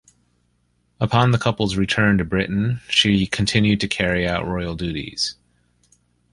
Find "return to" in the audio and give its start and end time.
1.77-2.23